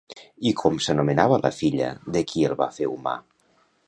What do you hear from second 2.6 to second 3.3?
va fer humà?